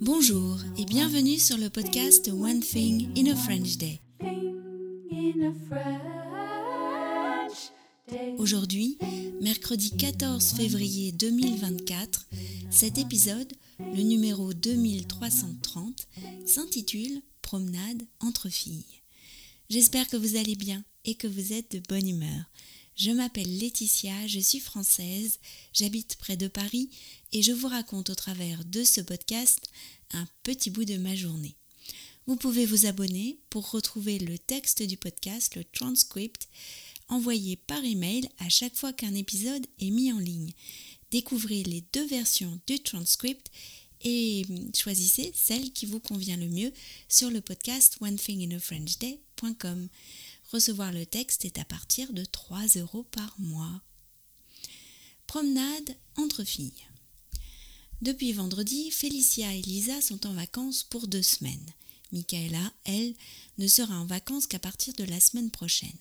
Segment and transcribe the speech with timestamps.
[0.00, 4.00] Bonjour et bienvenue sur le podcast One Thing in a French Day.
[8.38, 8.98] Aujourd'hui,
[9.40, 12.26] mercredi 14 février 2024,
[12.70, 16.08] cet épisode, le numéro 2330,
[16.44, 19.02] s'intitule Promenade entre filles.
[19.68, 22.44] J'espère que vous allez bien et que vous êtes de bonne humeur.
[23.00, 25.38] Je m'appelle Laetitia, je suis française,
[25.72, 26.90] j'habite près de Paris
[27.32, 29.70] et je vous raconte au travers de ce podcast
[30.12, 31.56] un petit bout de ma journée.
[32.26, 36.50] Vous pouvez vous abonner pour retrouver le texte du podcast, le transcript,
[37.08, 40.52] envoyé par email à chaque fois qu'un épisode est mis en ligne.
[41.10, 43.50] Découvrez les deux versions du transcript
[44.02, 44.44] et
[44.74, 46.72] choisissez celle qui vous convient le mieux
[47.08, 49.88] sur le podcast onethinginafrenchday.com.
[50.52, 53.82] Recevoir le texte est à partir de 3 euros par mois.
[55.28, 56.72] Promenade entre filles.
[58.02, 61.72] Depuis vendredi, Félicia et Lisa sont en vacances pour deux semaines.
[62.10, 63.14] Michaela, elle,
[63.58, 65.98] ne sera en vacances qu'à partir de la semaine prochaine.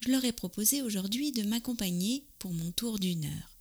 [0.00, 3.56] Je leur ai proposé aujourd'hui de m'accompagner pour mon tour d'une heure.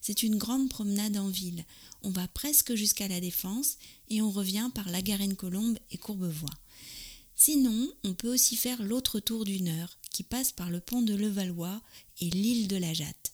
[0.00, 1.64] C'est une grande promenade en ville.
[2.02, 6.54] On va presque jusqu'à la Défense et on revient par la Garenne-Colombe et Courbevoie.
[7.40, 11.14] Sinon, on peut aussi faire l'autre tour d'une heure, qui passe par le pont de
[11.14, 11.80] Levallois
[12.20, 13.32] et l'île de la Jatte.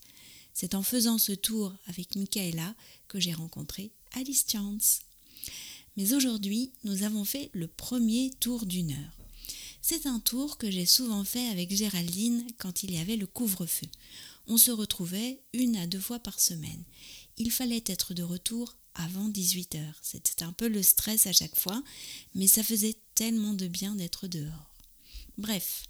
[0.53, 2.75] C'est en faisant ce tour avec Michaela
[3.09, 5.01] que j'ai rencontré Alice Chance.
[5.97, 9.19] Mais aujourd'hui, nous avons fait le premier tour d'une heure.
[9.81, 13.87] C'est un tour que j'ai souvent fait avec Géraldine quand il y avait le couvre-feu.
[14.47, 16.85] On se retrouvait une à deux fois par semaine.
[17.39, 19.99] Il fallait être de retour avant 18 heures.
[20.03, 21.83] C'était un peu le stress à chaque fois,
[22.35, 24.75] mais ça faisait tellement de bien d'être dehors.
[25.39, 25.85] Bref,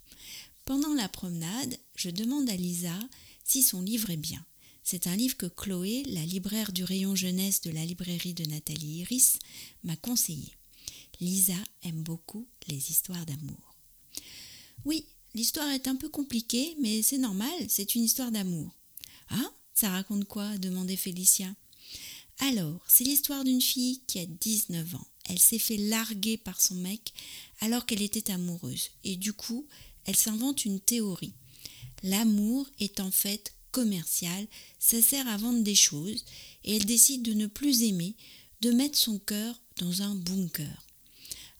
[0.65, 2.97] pendant la promenade, je demande à Lisa
[3.43, 4.43] si son livre est bien.
[4.83, 8.99] C'est un livre que Chloé, la libraire du rayon jeunesse de la librairie de Nathalie
[8.99, 9.39] Iris,
[9.83, 10.53] m'a conseillé.
[11.19, 13.75] Lisa aime beaucoup les histoires d'amour.
[14.83, 18.71] Oui, l'histoire est un peu compliquée, mais c'est normal, c'est une histoire d'amour.
[19.29, 20.57] Ah, ça raconte quoi?
[20.57, 21.53] demandait Félicia.
[22.39, 25.07] Alors, c'est l'histoire d'une fille qui a 19 ans.
[25.25, 27.13] Elle s'est fait larguer par son mec
[27.59, 28.91] alors qu'elle était amoureuse.
[29.03, 29.67] Et du coup,
[30.05, 31.33] elle s'invente une théorie.
[32.03, 34.47] L'amour est en fait commercial,
[34.79, 36.23] ça sert à vendre des choses,
[36.63, 38.15] et elle décide de ne plus aimer,
[38.61, 40.85] de mettre son cœur dans un bunker.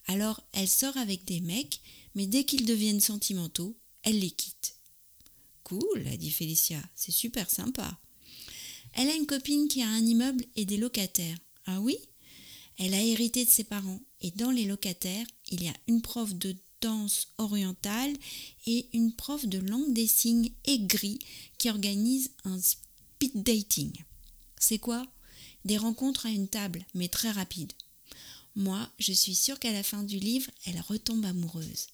[0.08, 1.82] Alors elle sort avec des mecs,
[2.14, 4.76] mais dès qu'ils deviennent sentimentaux, elle les quitte.
[5.64, 8.00] Cool, a dit Félicia, c'est super sympa.
[8.94, 11.38] Elle a une copine qui a un immeuble et des locataires.
[11.66, 11.98] Ah oui?
[12.78, 16.34] Elle a hérité de ses parents et dans les locataires, il y a une prof
[16.34, 18.14] de danse orientale
[18.68, 21.20] et une prof de langue des signes aigrie
[21.58, 23.94] qui organise un speed dating.
[24.60, 25.06] C'est quoi?
[25.64, 27.74] Des rencontres à une table, mais très rapides.
[28.56, 31.88] Moi, je suis sûre qu'à la fin du livre, elle retombe amoureuse.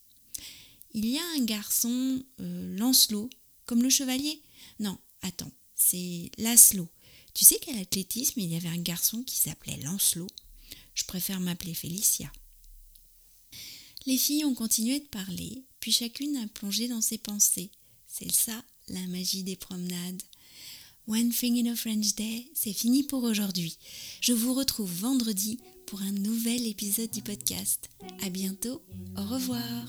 [0.94, 3.30] Il y a un garçon, euh, Lancelot,
[3.66, 4.42] comme le chevalier?
[4.80, 6.90] Non, attends, c'est Laszlo.
[7.34, 10.28] Tu sais qu'à l'athlétisme, il y avait un garçon qui s'appelait Lancelot.
[10.94, 12.32] Je préfère m'appeler Félicia.
[14.06, 17.72] Les filles ont continué de parler, puis chacune a plongé dans ses pensées.
[18.08, 20.22] C'est ça, la magie des promenades.
[21.08, 23.78] One Thing in a French Day, c'est fini pour aujourd'hui.
[24.22, 27.90] Je vous retrouve vendredi pour un nouvel épisode du podcast.
[28.22, 28.82] À bientôt,
[29.18, 29.88] au revoir.